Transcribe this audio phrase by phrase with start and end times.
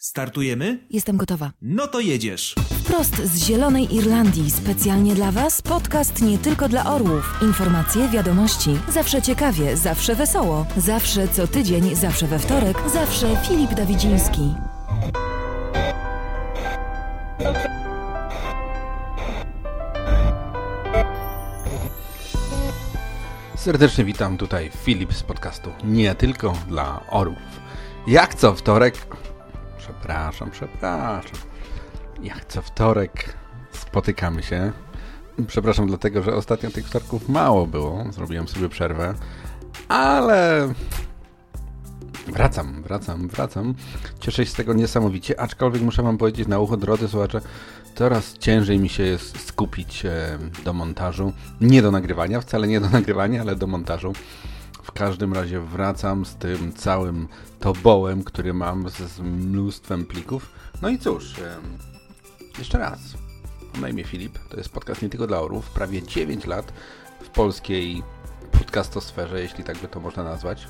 [0.00, 0.78] Startujemy?
[0.90, 1.50] Jestem gotowa.
[1.62, 2.54] No to jedziesz.
[2.84, 7.38] Wprost z Zielonej Irlandii, specjalnie dla Was, podcast nie tylko dla orłów.
[7.42, 14.54] Informacje, wiadomości, zawsze ciekawie, zawsze wesoło, zawsze co tydzień, zawsze we wtorek, zawsze Filip Dawidziński.
[23.56, 27.60] Serdecznie witam tutaj Filip z podcastu Nie tylko dla orłów.
[28.06, 28.94] Jak co wtorek...
[29.88, 31.38] Przepraszam, przepraszam.
[32.22, 33.36] Jak co wtorek
[33.72, 34.72] spotykamy się.
[35.46, 38.04] Przepraszam dlatego, że ostatnio tych wtorków mało było.
[38.12, 39.14] Zrobiłem sobie przerwę.
[39.88, 40.68] Ale
[42.26, 43.74] Wracam, wracam, wracam.
[44.20, 47.40] Cieszę się z tego niesamowicie, aczkolwiek muszę wam powiedzieć na ucho, drodzy słuchacze,
[47.94, 50.02] coraz ciężej mi się jest skupić
[50.64, 51.32] do montażu.
[51.60, 54.12] Nie do nagrywania, wcale nie do nagrywania, ale do montażu.
[54.88, 57.28] W każdym razie wracam z tym całym
[57.60, 60.50] tobołem, który mam z mnóstwem plików.
[60.82, 61.34] No i cóż,
[62.58, 63.00] jeszcze raz.
[63.72, 65.70] Mam na imię Filip, to jest podcast nie tylko dla orów.
[65.70, 66.72] Prawie 9 lat
[67.22, 68.02] w polskiej
[68.52, 70.66] podcastosferze, jeśli tak by to można nazwać.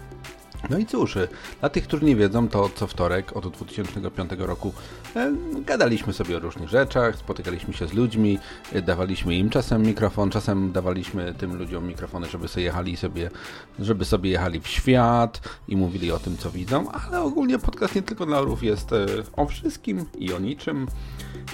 [0.70, 1.28] No i cóż, y,
[1.60, 4.72] dla tych, którzy nie wiedzą, to co wtorek od 2005 roku
[5.16, 5.32] e,
[5.66, 8.38] gadaliśmy sobie o różnych rzeczach, spotykaliśmy się z ludźmi,
[8.72, 13.30] e, dawaliśmy im czasem mikrofon, czasem dawaliśmy tym ludziom mikrofony, żeby sobie jechali sobie,
[13.78, 18.02] żeby sobie jechali w świat i mówili o tym, co widzą, ale ogólnie podcast nie
[18.02, 20.86] tylko dla orów jest e, o wszystkim i o niczym.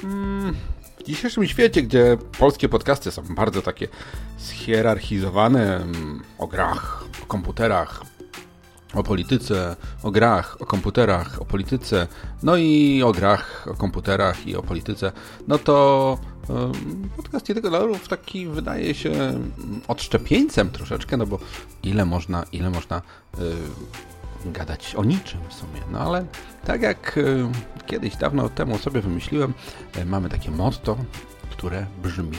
[0.05, 0.55] Mm,
[0.99, 3.89] w dzisiejszym świecie, gdzie polskie podcasty są bardzo takie
[4.37, 8.14] schierarchizowane mm, o grach, o komputerach,
[8.95, 12.07] o polityce, o grach, o komputerach, o polityce,
[12.43, 15.13] no i o grach, o komputerach i o polityce,
[15.49, 16.19] no to
[17.17, 19.13] podcast nie tylko dla orów taki wydaje się
[19.89, 21.39] odszczepieńcem troszeczkę, no bo
[21.83, 23.03] ile można, ile można
[23.39, 25.81] y, gadać o niczym w sumie.
[25.93, 26.27] No ale
[26.65, 27.47] tak jak y,
[27.87, 29.55] kiedyś dawno temu sobie wymyśliłem,
[29.97, 30.97] y, mamy takie motto,
[31.51, 32.39] które brzmi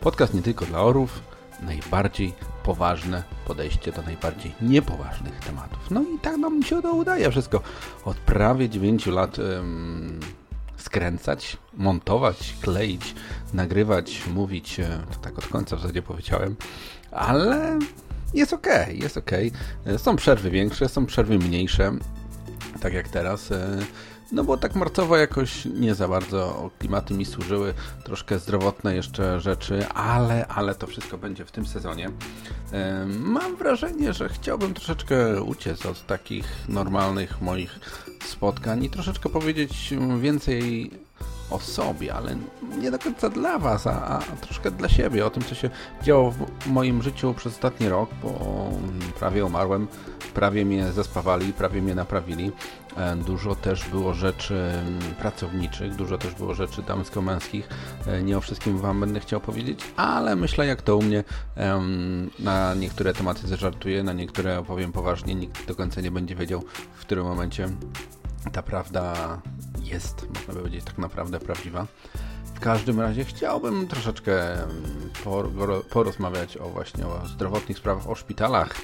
[0.00, 1.22] podcast nie tylko dla orów,
[1.62, 5.90] najbardziej poważne podejście do najbardziej niepoważnych tematów.
[5.90, 7.60] No i tak nam się to udaje wszystko.
[8.04, 10.20] Od prawie 9 lat ym,
[10.76, 13.14] skręcać, montować, kleić,
[13.52, 16.56] nagrywać, mówić, e, to tak od końca w zasadzie powiedziałem,
[17.10, 17.78] ale
[18.34, 19.30] jest ok, jest ok.
[19.96, 21.92] Są przerwy większe, są przerwy mniejsze,
[22.80, 23.52] tak jak teraz.
[23.52, 23.78] E,
[24.32, 29.88] no bo tak marcowo jakoś nie za bardzo klimaty mi służyły, troszkę zdrowotne jeszcze rzeczy,
[29.88, 32.10] ale, ale to wszystko będzie w tym sezonie.
[33.06, 37.80] Mam wrażenie, że chciałbym troszeczkę uciec od takich normalnych moich
[38.24, 40.90] spotkań i troszeczkę powiedzieć więcej
[41.50, 42.36] o sobie, ale
[42.78, 45.70] nie do końca dla Was, a, a, troszkę dla siebie, o tym, co się
[46.02, 48.70] działo w moim życiu przez ostatni rok, bo
[49.18, 49.88] prawie umarłem,
[50.34, 52.52] prawie mnie zespawali, prawie mnie naprawili.
[52.96, 57.68] E, dużo też było rzeczy mm, pracowniczych, dużo też było rzeczy damsko-męskich.
[58.06, 61.24] E, nie o wszystkim Wam będę chciał powiedzieć, ale myślę, jak to u mnie,
[62.38, 66.64] na niektóre tematy zażartuję, na niektóre opowiem poważnie, nikt do końca nie będzie wiedział,
[66.94, 67.68] w którym momencie
[68.52, 69.14] ta prawda
[69.82, 71.86] jest, można by powiedzieć, tak naprawdę prawdziwa.
[72.54, 74.56] W każdym razie chciałbym troszeczkę
[75.90, 78.74] porozmawiać o właśnie o zdrowotnych sprawach, o szpitalach,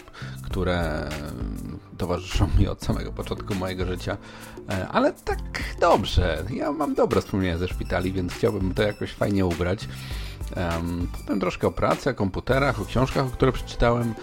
[0.43, 1.09] które
[1.99, 4.17] towarzyszą mi od samego początku mojego życia.
[4.71, 5.39] E, ale tak
[5.81, 9.89] dobrze, ja mam dobre wspomnienia ze szpitali, więc chciałbym to jakoś fajnie ubrać.
[11.13, 14.15] Potem troszkę o pracy, o komputerach, o książkach, o które przeczytałem.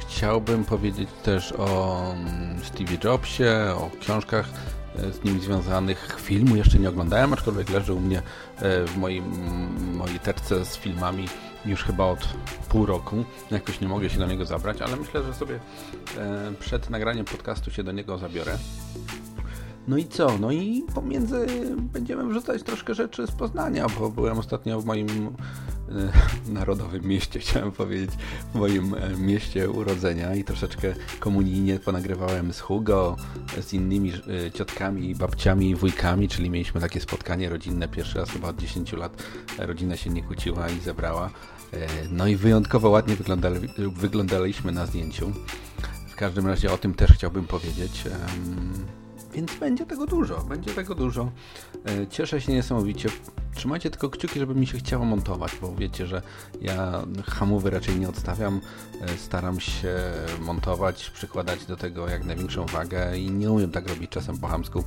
[0.00, 4.48] Chciałbym powiedzieć też o mm, Steve Jobsie, o książkach
[4.96, 6.16] e, z nim związanych.
[6.20, 9.24] Filmu jeszcze nie oglądałem, aczkolwiek leży u mnie e, w moim,
[9.96, 11.28] mojej teczce z filmami
[11.66, 12.28] już chyba od
[12.68, 13.24] pół roku.
[13.50, 15.60] Jakoś nie mogę się do niego zabrać, ale myślę, że sobie
[16.18, 18.58] e, przed nagraniem podcastu się do niego zabiorę.
[19.88, 20.38] No i co?
[20.38, 25.32] No i pomiędzy będziemy wrzucać troszkę rzeczy z Poznania, bo byłem ostatnio w moim e,
[26.52, 28.10] narodowym mieście, chciałem powiedzieć,
[28.52, 33.16] w moim e, mieście urodzenia i troszeczkę komunijnie ponagrywałem z Hugo,
[33.60, 34.12] z innymi
[34.54, 39.22] ciotkami, babciami, wujkami, czyli mieliśmy takie spotkanie rodzinne, pierwszy raz chyba od 10 lat
[39.58, 41.30] rodzina się nie kłóciła i zebrała.
[41.74, 45.32] E, no i wyjątkowo ładnie wyglądali, wyglądaliśmy na zdjęciu.
[46.08, 48.04] W każdym razie o tym też chciałbym powiedzieć.
[49.34, 51.30] Więc będzie tego dużo, będzie tego dużo.
[51.86, 53.08] E, cieszę się niesamowicie.
[53.54, 56.22] Trzymajcie tylko kciuki, żeby mi się chciało montować, bo wiecie, że
[56.60, 58.60] ja hamowy raczej nie odstawiam.
[59.00, 59.96] E, staram się
[60.40, 64.84] montować, przykładać do tego jak największą wagę i nie umiem tak robić czasem po hamsku.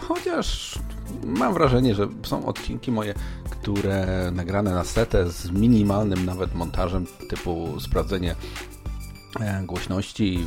[0.00, 0.78] Chociaż
[1.24, 3.14] mam wrażenie, że są odcinki moje,
[3.50, 8.34] które nagrane na setę z minimalnym nawet montażem, typu sprawdzenie
[9.40, 10.46] e, głośności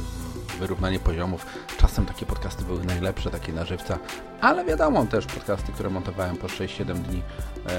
[0.57, 1.45] wyrównanie poziomów.
[1.77, 3.99] Czasem takie podcasty były najlepsze, takie na żywca,
[4.41, 7.21] ale wiadomo, też podcasty, które montowałem po 6-7 dni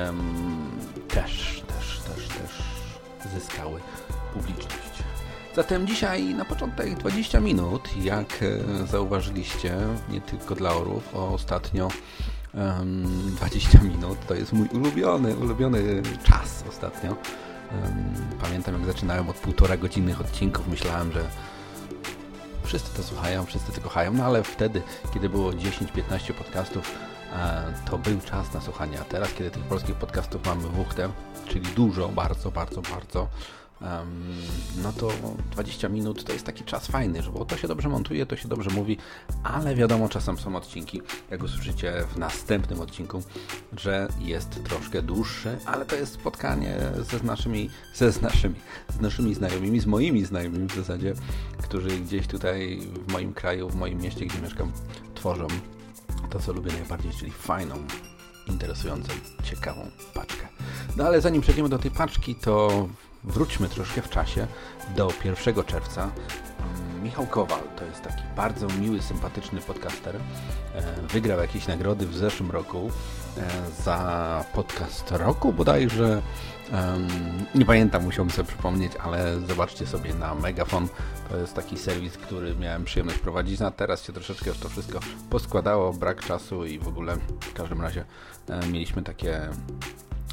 [0.07, 0.71] um,
[1.09, 2.63] też, też, też, też
[3.33, 3.81] zyskały
[4.35, 4.87] publiczność.
[5.57, 9.77] Zatem dzisiaj na początek 20 minut, jak e, zauważyliście,
[10.09, 11.89] nie tylko dla orów, ostatnio
[13.37, 17.17] 20 minut to jest mój ulubiony, ulubiony czas ostatnio.
[18.43, 21.25] Pamiętam jak zaczynałem od półtora godzinnych odcinków, myślałem, że
[22.67, 24.83] wszyscy to słuchają, wszyscy to kochają, no ale wtedy,
[25.15, 26.93] kiedy było 10-15 podcastów,
[27.33, 31.09] e, to był czas na słuchanie, a teraz, kiedy tych polskich podcastów mamy wuchtę,
[31.49, 33.29] czyli dużo, bardzo, bardzo, bardzo,
[34.83, 35.09] no to
[35.53, 38.71] 20 minut to jest taki czas fajny, bo to się dobrze montuje, to się dobrze
[38.71, 38.99] mówi,
[39.43, 43.23] ale wiadomo, czasem są odcinki, jak usłyszycie w następnym odcinku,
[43.77, 46.77] że jest troszkę dłuższy, ale to jest spotkanie
[47.11, 48.55] ze naszymi, ze naszymi,
[48.99, 51.15] z naszymi znajomymi, z moimi znajomymi w zasadzie,
[51.63, 54.73] którzy gdzieś tutaj w moim kraju, w moim mieście, gdzie mieszkam,
[55.15, 55.47] tworzą
[56.31, 57.75] to, co lubię najbardziej, czyli fajną,
[58.47, 59.13] interesującą,
[59.45, 60.49] ciekawą paczkę.
[60.97, 62.89] No ale zanim przejdziemy do tej paczki, to
[63.27, 64.47] wróćmy troszkę w czasie
[64.97, 66.11] do 1 czerwca.
[67.03, 70.17] Michał Kowal to jest taki bardzo miły, sympatyczny podcaster.
[70.75, 70.83] E,
[71.13, 72.91] wygrał jakieś nagrody w zeszłym roku
[73.37, 76.23] e, za podcast roku bodajże.
[77.55, 80.89] Nie pamiętam, musiałbym sobie przypomnieć, ale zobaczcie sobie na Megafon.
[81.29, 83.63] To jest taki serwis, który miałem przyjemność prowadzić.
[83.63, 85.01] A teraz się troszeczkę już to wszystko
[85.31, 88.05] poskładało, brak czasu i w ogóle w każdym razie
[88.49, 89.49] e, mieliśmy takie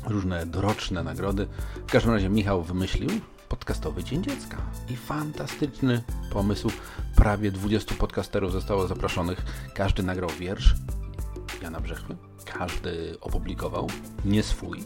[0.05, 1.47] różne doroczne nagrody.
[1.88, 3.09] W każdym razie Michał wymyślił
[3.50, 4.57] podcastowy Dzień Dziecka
[4.89, 6.71] i fantastyczny pomysł.
[7.15, 9.45] Prawie 20 podcasterów zostało zaproszonych.
[9.73, 10.75] Każdy nagrał wiersz
[11.61, 12.15] Jana Brzechwy.
[12.45, 13.88] Każdy opublikował
[14.25, 14.83] nie swój.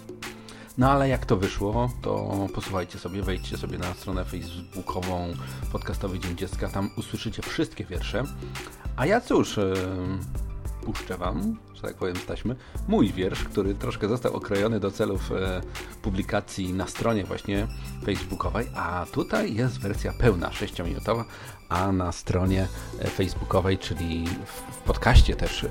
[0.77, 5.33] No ale jak to wyszło, to posłuchajcie sobie, wejdźcie sobie na stronę facebookową
[5.71, 8.23] Podcastowy Dzień Dziecka, tam usłyszycie wszystkie wiersze.
[8.95, 9.59] A ja cóż,
[10.81, 12.55] puszczę Wam że tak powiem, staśmy,
[12.87, 15.61] mój wiersz, który troszkę został okrojony do celów e,
[16.01, 17.67] publikacji na stronie właśnie
[18.05, 21.23] facebookowej, a tutaj jest wersja pełna, 6-minutowa,
[21.69, 22.67] a na stronie
[22.99, 25.69] e, facebookowej, czyli w, w podcaście też e,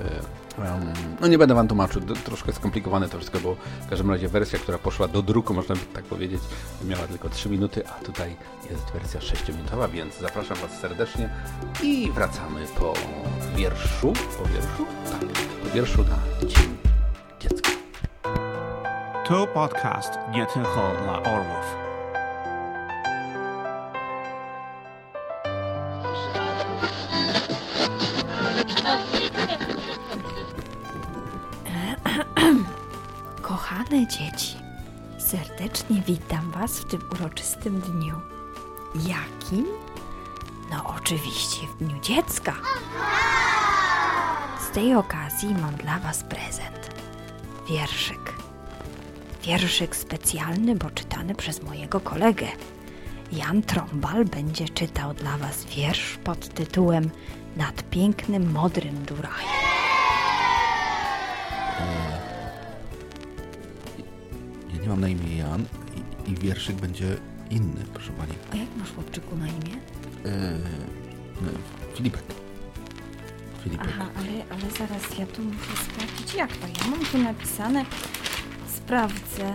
[1.21, 3.57] no nie będę Wam tłumaczył, troszkę skomplikowane to wszystko, bo
[3.87, 6.43] w każdym razie wersja, która poszła do druku, można by tak powiedzieć,
[6.85, 8.37] miała tylko 3 minuty, a tutaj
[8.71, 11.31] jest wersja 6-minutowa, więc zapraszam Was serdecznie
[11.83, 12.95] i wracamy po
[13.57, 14.87] wierszu, po wierszu?
[15.11, 16.19] Tak, wierszu na
[16.49, 16.77] Dzień
[17.41, 17.71] Dziecka.
[19.29, 21.77] To podcast nie tylko dla orłów.
[33.43, 34.57] Kochane dzieci,
[35.19, 38.21] serdecznie witam Was w tym uroczystym dniu.
[38.95, 39.67] Jakim?
[40.71, 42.55] No oczywiście w Dniu Dziecka.
[44.77, 46.91] Tej okazji mam dla Was prezent.
[47.69, 48.35] Wierszyk.
[49.43, 52.47] Wierszyk specjalny, bo czytany przez mojego kolegę.
[53.33, 57.11] Jan Trąbal będzie czytał dla Was wiersz pod tytułem
[57.57, 59.49] Nad pięknym modrym Durajem.
[64.75, 65.65] Ja nie mam na imię Jan
[66.27, 67.17] i, i wierszyk będzie
[67.51, 68.33] inny, proszę Pani.
[68.53, 69.77] A jak masz chłopczyku na imię?
[70.25, 70.59] E,
[71.41, 71.49] no,
[71.95, 72.46] Filipek.
[73.67, 73.89] Filipek.
[73.89, 76.67] Aha, ale, ale zaraz ja tu muszę sprawdzić jak to.
[76.67, 77.85] Ja mam tu napisane.
[78.77, 79.55] Sprawdzę.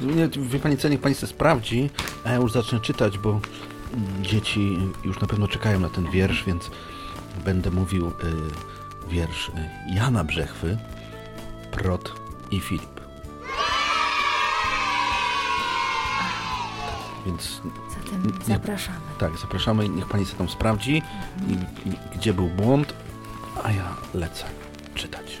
[0.00, 1.90] Nie, wie Pani co, niech Pani sobie sprawdzi,
[2.24, 3.40] a ja już zacznę czytać, bo
[4.22, 6.70] dzieci już na pewno czekają na ten wiersz, więc
[7.44, 8.12] będę mówił y,
[9.08, 9.52] wiersz y,
[9.94, 10.78] Jana Brzechwy,
[11.70, 12.12] Prot
[12.50, 13.03] i Filip.
[17.26, 17.60] Więc
[18.04, 18.98] Zatem zapraszamy.
[19.18, 21.02] tak, zapraszamy, niech Pani sobie tam sprawdzi,
[21.48, 21.52] i,
[21.88, 22.94] i, gdzie był błąd,
[23.64, 24.44] a ja lecę
[24.94, 25.38] czytać.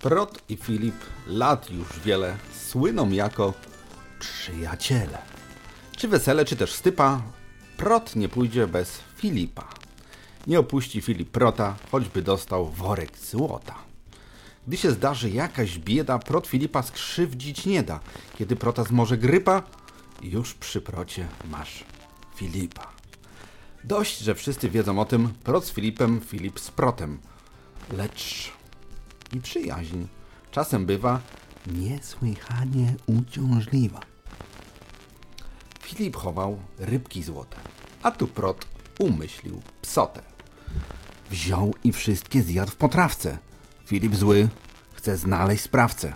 [0.00, 0.94] Prot i Filip
[1.26, 2.36] lat już wiele
[2.68, 3.52] słyną jako
[4.18, 5.18] przyjaciele.
[5.96, 7.22] Czy wesele, czy też stypa,
[7.76, 9.68] Prot nie pójdzie bez Filipa.
[10.46, 13.74] Nie opuści Filip Prota, choćby dostał worek złota.
[14.66, 18.00] Gdy się zdarzy jakaś bieda, Prot Filipa skrzywdzić nie da.
[18.38, 19.62] Kiedy Prota zmoże grypa,
[20.22, 21.84] już przy Procie masz
[22.36, 22.92] Filipa.
[23.84, 27.18] Dość, że wszyscy wiedzą o tym, Prot z Filipem, Filip z Protem.
[27.92, 28.52] Lecz
[29.32, 30.04] i przyjaźń
[30.50, 31.20] czasem bywa
[31.66, 34.00] niesłychanie uciążliwa.
[35.82, 37.56] Filip chował rybki złote,
[38.02, 38.66] a tu Prot
[38.98, 40.22] umyślił psotę.
[41.30, 43.38] Wziął i wszystkie zjadł w potrawce.
[43.86, 44.48] Filip zły
[44.94, 46.12] chce znaleźć sprawcę.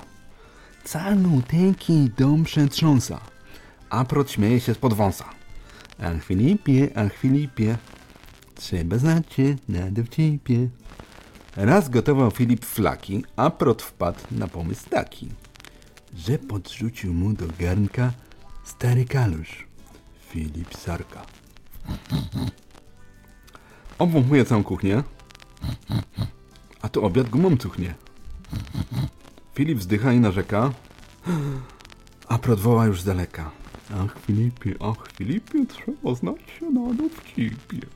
[0.84, 3.20] Caluteńki dom przetrząsa,
[3.90, 5.24] a prot śmieje się spod wąsa.
[6.02, 7.76] Ach Filipie, ach Filipie,
[8.54, 10.68] trzeba znać się na dowcipie.
[11.56, 15.28] Raz gotował Filip flaki, a prot wpadł na pomysł taki,
[16.16, 18.12] że podrzucił mu do garnka
[18.64, 19.66] stary kalusz.
[20.28, 21.26] Filip Sarka.
[23.98, 25.02] Obwąchuje całą kuchnię,
[26.82, 27.94] a tu obiad gumą cuchnie.
[29.54, 30.70] Filip wzdycha i narzeka,
[32.28, 33.50] a prot woła już z daleka.
[33.94, 37.86] Ach Filipie, ach Filipie, trzeba znać się na dowcipie.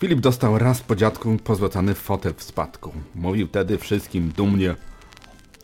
[0.00, 2.92] Filip dostał raz po dziadku pozłacany fotel w spadku.
[3.14, 4.76] Mówił wtedy wszystkim dumnie,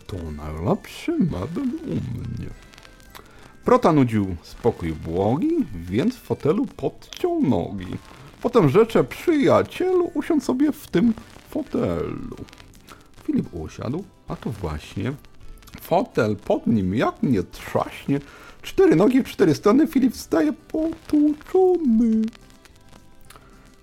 [0.06, 2.50] to najlepszy medal u mnie.
[3.64, 7.96] Prota nudził spokój błogi, więc w fotelu podciął nogi.
[8.42, 11.14] Potem rzecze przyjacielu, usiądź sobie w tym
[11.48, 12.36] fotelu.
[13.24, 15.12] Filip usiadł, a to właśnie
[15.80, 18.20] fotel pod nim jak nie trzaśnie.
[18.62, 22.22] Cztery nogi w cztery strony, Filip wstaje potłuczony.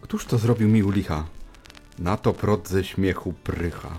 [0.02, 1.26] Któż to zrobił mi u licha?
[2.00, 3.90] Na to prot ze śmiechu prycha.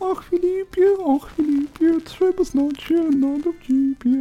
[0.00, 0.86] Ach Filipie,
[1.16, 4.20] ach Filipie, trzeba znać się na dowcipie.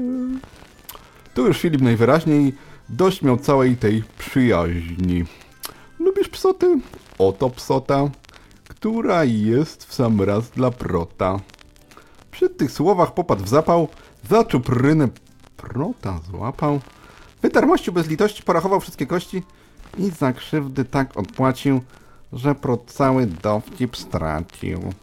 [1.34, 2.53] Tu już Filip najwyraźniej
[2.89, 5.25] dość miał całej tej przyjaźni.
[6.00, 6.79] Lubisz psoty?
[7.20, 8.10] Oto psota,
[8.68, 11.40] która jest w sam raz dla prota.
[12.32, 13.88] Przy tych słowach popadł w zapał,
[14.30, 15.08] zaczął prynę
[15.58, 16.80] prota złapał,
[17.42, 19.44] wytarł mościu bez litości, porachował wszystkie kości
[19.98, 21.82] i za krzywdy tak odpłacił,
[22.34, 24.94] że prot cały dowcip stracił.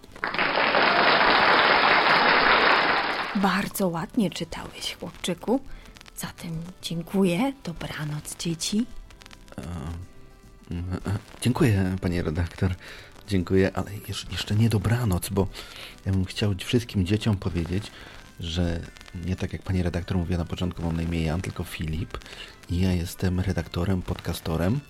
[3.37, 5.61] Bardzo ładnie czytałeś, chłopczyku.
[6.17, 7.53] Zatem dziękuję.
[7.65, 8.87] Dobranoc, dzieci.
[11.41, 12.75] Dziękuję, panie redaktor.
[13.29, 13.91] Dziękuję, ale
[14.33, 15.49] jeszcze nie dobranoc, bo
[16.07, 17.91] ja bym chciał wszystkim dzieciom powiedzieć,
[18.41, 18.81] że
[19.25, 22.19] nie tak jak pani redaktor mówiła na początku, mam na imię Jan, tylko Filip
[22.71, 24.81] i ja jestem redaktorem, podcastorem.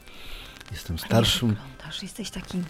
[0.70, 2.62] Jestem Ale starszym, wyglądasz, jesteś taki,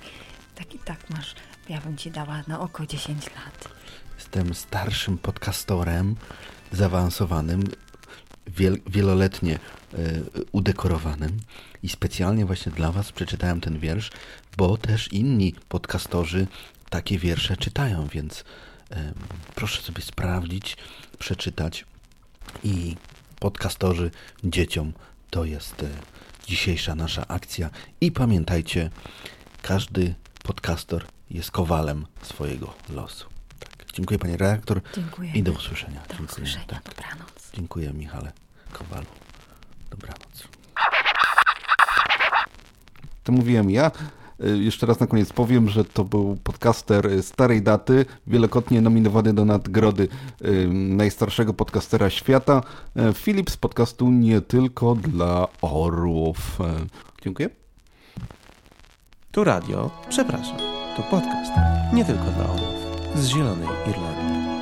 [0.55, 1.35] taki, tak masz,
[1.69, 3.69] ja bym ci dała na oko 10 lat.
[4.17, 6.17] jestem starszym podcastorem,
[6.73, 7.65] zaawansowanym,
[8.87, 9.99] wieloletnie e,
[10.53, 11.41] udekorowanym
[11.83, 14.11] i specjalnie właśnie dla was przeczytałem ten wiersz,
[14.57, 16.47] bo też inni podcastorzy
[16.91, 18.45] takie wiersze czytają, więc
[19.55, 20.77] proszę sobie sprawdzić,
[21.19, 21.85] przeczytać
[22.65, 22.97] i
[23.41, 24.11] podcastorzy
[24.45, 24.93] dzieciom
[25.31, 25.89] to jest e,
[26.47, 28.91] dzisiejsza nasza akcja i pamiętajcie,
[29.63, 33.27] każdy podcaster jest kowalem swojego losu.
[33.59, 33.87] Tak.
[33.93, 35.33] Dziękuję pani redaktor Dziękuję.
[35.35, 36.01] i do usłyszenia.
[36.01, 36.29] Do Dziękuję.
[36.29, 36.83] usłyszenia, Tak.
[36.85, 37.36] dobranoc.
[37.57, 38.33] Dziękuję Michale
[38.73, 39.07] Kowalu.
[39.91, 40.49] Dobranoc.
[43.25, 43.91] To mówiłem ja.
[44.45, 49.33] Y, Jeszcze raz na koniec powiem, że to był podcaster y, starej daty, wielokrotnie nominowany
[49.35, 50.09] do nagrody
[50.45, 52.63] y, najstarszego podcastera świata.
[53.11, 56.59] Y, Filip z podcastu nie tylko dla orłów.
[56.61, 57.51] Y, Dziękuję.
[59.33, 60.57] Tu radio, przepraszam,
[60.97, 61.53] tu podcast.
[61.93, 62.75] Nie tylko dla orłów.
[63.15, 64.56] Z Zielonej Irlandii.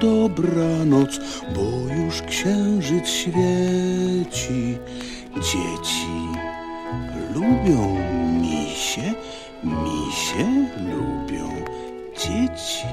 [0.00, 1.20] Dobranoc,
[1.54, 4.78] bo już księżyc świeci.
[5.36, 6.06] Dzieci
[7.34, 7.98] lubią
[8.40, 9.14] misie,
[9.64, 10.46] misie
[10.90, 11.48] lubią
[12.18, 12.86] dzieci.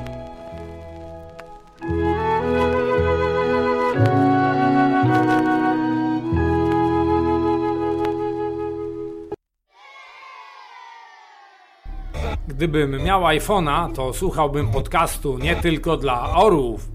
[12.58, 16.90] Gdybym miał iPhone'a, to słuchałbym podcastu nie tylko dla orłów.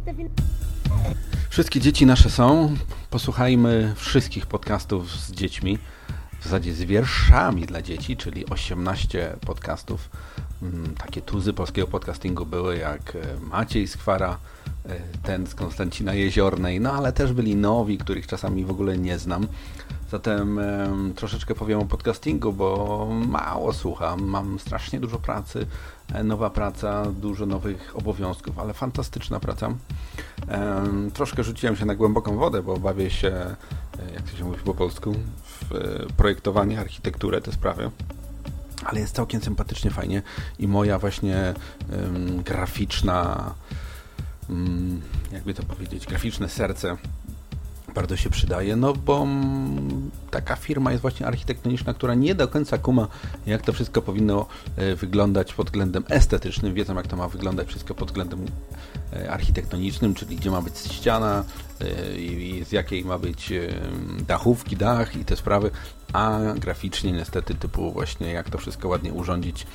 [1.51, 2.77] Wszystkie dzieci nasze są.
[3.11, 5.79] Posłuchajmy wszystkich podcastów z dziećmi.
[6.41, 10.11] W zasadzie z wierszami dla dzieci, czyli 18 podcastów.
[10.63, 14.39] Mm, Takie tuzy polskiego podcastingu były jak e, Maciej z Kwara,
[14.89, 19.19] e, ten z Konstancina Jeziornej, no ale też byli nowi, których czasami w ogóle nie
[19.19, 19.47] znam.
[20.13, 25.67] Zatem em, troszeczkę powiem o podcastingu, bo mało słucham, mam strasznie dużo pracy,
[26.15, 29.75] e, nowa praca, dużo nowych obowiązków, ale fantastyczna praca.
[31.15, 34.75] Troszkę rzuciłem się na głęboką wodę, bo bawię się, e, jak to się mówi po
[34.75, 35.15] polsku,
[35.45, 37.91] w e, projektowanie, architekturę, te sprawy.
[38.85, 40.23] Ale jest całkiem sympatycznie, fajnie
[40.59, 41.55] i moja właśnie
[42.45, 43.55] graficzna,
[44.51, 45.03] mm,
[45.33, 46.97] jakby to powiedzieć, graficzne serce
[47.95, 49.27] bardzo się przydaje, no bo
[50.31, 53.09] taka firma jest właśnie architektoniczna, która nie do końca kuma,
[53.47, 54.47] jak to wszystko powinno
[54.77, 56.75] e, wyglądać pod względem estetycznym.
[56.75, 58.47] Wiedzą, jak to ma wyglądać wszystko pod względem
[59.13, 61.45] e, architektonicznym, czyli gdzie ma być ściana
[61.81, 63.53] e, i z jakiej ma być
[64.27, 65.71] dachówki, dach i te sprawy,
[66.13, 69.67] a graficznie niestety typu właśnie jak to wszystko ładnie urządzić,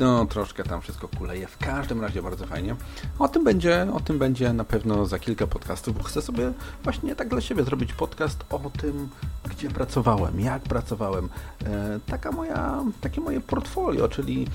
[0.00, 1.46] no troszkę tam wszystko kuleje.
[1.46, 2.76] W każdym razie bardzo fajnie.
[3.18, 6.52] O tym będzie, o tym będzie na pewno za kilka podcastów, bo chcę sobie
[6.84, 9.08] właśnie tak dla siebie zrobić podcast o tym,
[9.50, 11.28] gdzie pracowałem, jak pracowałem.
[11.64, 14.46] E, taka moja, takie moje portfolio, czyli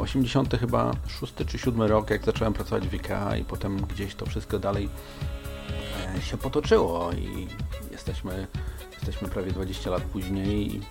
[0.00, 4.14] 80 e, chyba 6 czy 7 rok, jak zacząłem pracować w IKEA i potem gdzieś
[4.14, 4.88] to wszystko dalej
[6.16, 7.48] e, się potoczyło i
[7.90, 8.46] jesteśmy,
[9.08, 10.82] jesteśmy prawie 20 lat później i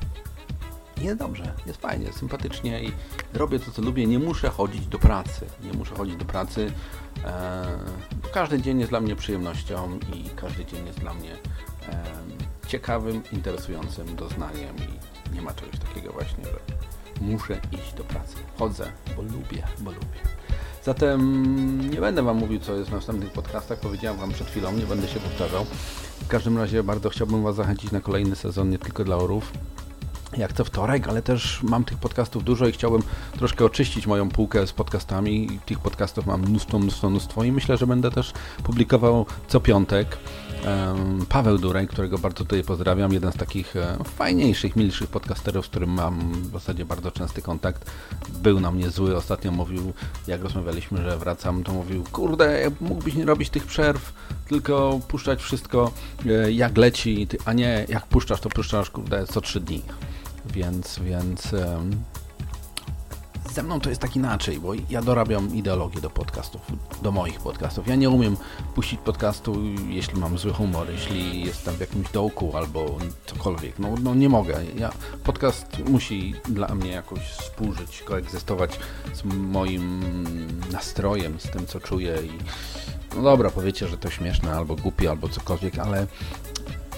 [1.02, 2.92] jest dobrze, jest fajnie, sympatycznie i
[3.34, 4.08] robię to, co lubię.
[4.08, 5.46] Nie muszę chodzić do pracy.
[5.64, 6.72] Nie muszę chodzić do pracy.
[7.24, 7.66] E,
[8.34, 11.38] każdy dzień jest dla mnie przyjemnością i każdy dzień jest dla mnie
[12.68, 16.60] ciekawym, interesującym doznaniem i nie ma czegoś takiego właśnie, że
[17.22, 18.36] muszę iść do pracy.
[18.60, 20.20] Chodzę, bo lubię, bo lubię.
[20.88, 23.80] Zatem nie będę Wam mówił, co jest w następnych podcastach.
[23.80, 25.66] Powiedziałem Wam przed chwilą, nie będę się powtarzał.
[26.22, 29.52] W każdym razie bardzo chciałbym Was zachęcić na kolejny sezon, nie tylko dla orów
[30.38, 33.02] jak co wtorek, ale też mam tych podcastów dużo i chciałbym
[33.38, 35.60] troszkę oczyścić moją półkę z podcastami.
[35.66, 40.18] Tych podcastów mam mnóstwo, mnóstwo, mnóstwo i myślę, że będę też publikował co piątek.
[41.30, 45.90] Paweł Duraj, którego bardzo tutaj pozdrawiam, jeden z takich e, fajniejszych, milszych podcasterów, z którym
[45.90, 47.92] mam w zasadzie bardzo częsty kontakt.
[48.30, 49.94] Był na mnie zły, ostatnio mówił,
[50.28, 54.14] jak rozmawialiśmy, że wracam, to mówił, kurde, mógłbyś nie robić tych przerw,
[54.48, 55.92] tylko puszczać wszystko
[56.26, 59.82] e, jak leci, a nie jak puszczasz, to puszczasz, kurde, co trzy dni.
[60.54, 61.54] Więc, więc
[63.58, 66.62] ze mną to jest tak inaczej, bo ja dorabiam ideologię do podcastów,
[67.02, 67.88] do moich podcastów.
[67.88, 68.38] Ja nie umiem
[68.76, 69.56] puścić podcastu,
[69.90, 73.80] jeśli mam zły humor, jeśli jestem w jakimś dołku albo cokolwiek.
[73.80, 74.60] No, no nie mogę.
[74.76, 74.92] Ja,
[75.24, 78.80] podcast musi dla mnie jakoś współżyć, koegzystować
[79.14, 80.02] z moim
[80.72, 82.32] nastrojem, z tym, co czuję i
[83.16, 86.08] no dobra, powiecie, że to śmieszne albo głupie, albo cokolwiek, ale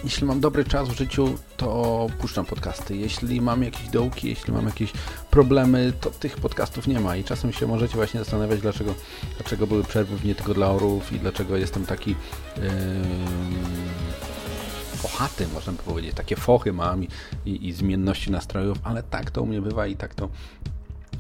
[0.03, 2.98] jeśli mam dobry czas w życiu, to puszczam podcasty.
[2.98, 4.91] Jeśli mam jakieś dołki, jeśli mam jakieś
[5.32, 7.15] problemy, to tych podcastów nie ma.
[7.15, 8.96] I czasem się możecie właśnie zastanawiać, dlaczego,
[9.38, 12.63] dlaczego były przerwy w nie tylko dla orów i dlaczego jestem taki yy,
[14.98, 16.14] fochaty, można by powiedzieć.
[16.16, 17.07] Takie fochy mam i,
[17.46, 20.29] i, i zmienności nastrojów, ale tak to u mnie bywa i tak to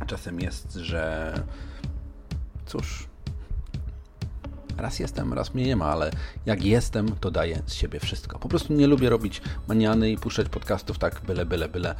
[0.07, 1.33] czasem jest, że
[2.65, 3.08] cóż,
[4.81, 6.11] Raz jestem, raz mnie nie ma, ale
[6.45, 8.39] jak jestem, to daję z siebie wszystko.
[8.39, 11.95] Po prostu nie lubię robić maniany i puszczać podcastów tak byle, byle, byle,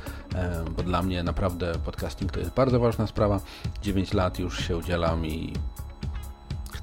[0.75, 3.39] bo dla mnie naprawdę podcasting to jest bardzo ważna sprawa.
[3.81, 5.53] 9 lat już się udzielam i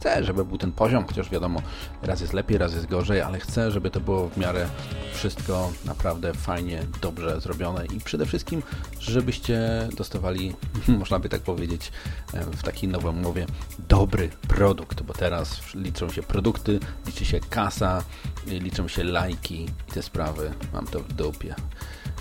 [0.06, 1.62] chcę, żeby był ten poziom, chociaż wiadomo,
[2.02, 4.66] raz jest lepiej, raz jest gorzej, ale chcę, żeby to było w miarę
[5.14, 8.62] wszystko naprawdę fajnie, dobrze zrobione i przede wszystkim,
[9.00, 10.54] żebyście dostawali,
[10.98, 11.92] można by tak powiedzieć,
[12.32, 13.46] w takiej nowej mowie,
[13.88, 18.04] dobry produkt, bo teraz liczą się produkty, liczy się kasa,
[18.46, 20.52] liczą się lajki i te sprawy.
[20.72, 21.54] Mam to w dupie.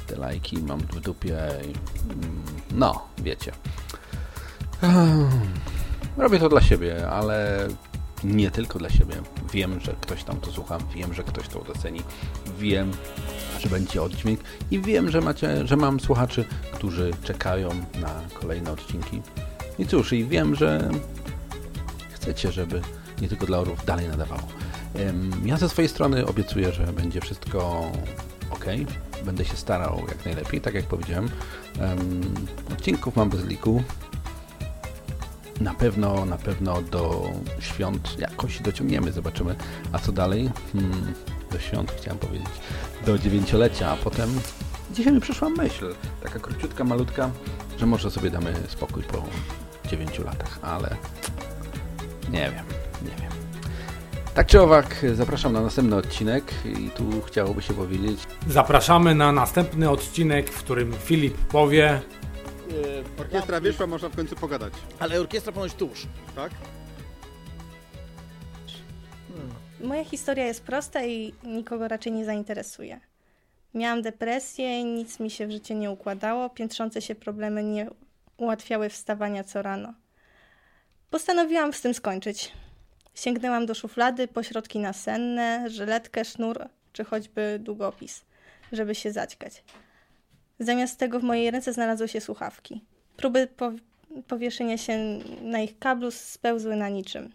[0.07, 1.37] Te lajki mam w dupie.
[1.49, 3.51] Mm, no, wiecie.
[6.17, 7.67] Robię to dla siebie, ale
[8.23, 9.15] nie tylko dla siebie.
[9.53, 12.01] Wiem, że ktoś tam to słucha, wiem, że ktoś to doceni,
[12.59, 12.91] wiem,
[13.59, 14.39] że będzie oddźwięk
[14.71, 17.69] i wiem, że macie, że mam słuchaczy, którzy czekają
[18.01, 19.21] na kolejne odcinki.
[19.79, 20.89] I cóż, i wiem, że
[22.13, 22.81] chcecie, żeby
[23.21, 24.47] nie tylko dla orów dalej nadawało.
[25.45, 27.91] Ja ze swojej strony obiecuję, że będzie wszystko
[28.49, 28.65] ok.
[29.25, 31.29] Będę się starał jak najlepiej, tak jak powiedziałem.
[32.71, 33.83] Odcinków mam bez liku,
[35.61, 39.55] na pewno, na pewno do świąt jakoś dociągniemy, zobaczymy.
[39.91, 40.49] A co dalej?
[40.73, 41.13] Hmm,
[41.51, 42.49] do świąt chciałem powiedzieć,
[43.05, 44.29] do dziewięciolecia, a potem
[44.91, 47.29] dzisiaj mi przyszła myśl, taka króciutka, malutka,
[47.77, 49.23] że może sobie damy spokój po
[49.89, 50.95] dziewięciu latach, ale
[52.29, 52.65] nie wiem,
[53.01, 53.31] nie wiem.
[54.35, 58.19] Tak czy owak, zapraszam na następny odcinek i tu chciałoby się powiedzieć.
[58.47, 62.01] Zapraszamy na następny odcinek, w którym Filip powie,
[62.65, 64.73] E, orkiestra wyszła, można w końcu pogadać.
[64.99, 66.07] Ale orkiestra ponoć tuż.
[66.35, 66.51] Tak?
[69.27, 69.55] Hmm.
[69.79, 72.99] Moja historia jest prosta i nikogo raczej nie zainteresuje.
[73.73, 77.89] Miałam depresję, nic mi się w życiu nie układało, piętrzące się problemy nie
[78.37, 79.93] ułatwiały wstawania co rano.
[81.09, 82.51] Postanowiłam z tym skończyć.
[83.15, 88.25] Sięgnęłam do szuflady po środki nasenne, żyletkę, sznur czy choćby długopis,
[88.71, 89.63] żeby się zaćkać.
[90.59, 92.81] Zamiast tego w mojej ręce znalazły się słuchawki.
[93.17, 93.71] Próby po
[94.27, 97.33] powieszenia się na ich kablu spełzły na niczym.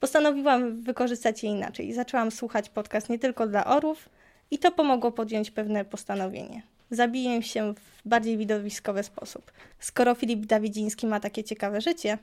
[0.00, 1.92] Postanowiłam wykorzystać je inaczej.
[1.92, 4.08] Zaczęłam słuchać podcast nie tylko dla orów
[4.50, 6.62] i to pomogło podjąć pewne postanowienie.
[6.90, 9.52] Zabiję się w bardziej widowiskowy sposób.
[9.78, 12.18] Skoro Filip Dawidziński ma takie ciekawe życie,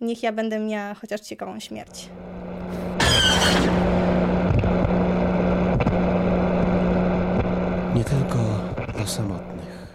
[0.00, 2.08] niech ja będę miała chociaż ciekawą śmierć.
[9.02, 9.86] Dla samotnych,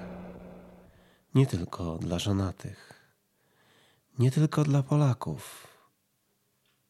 [1.36, 2.94] nie tylko dla żonatych,
[4.20, 5.68] nie tylko dla Polaków,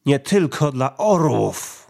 [0.06, 1.87] nie tylko dla orłów.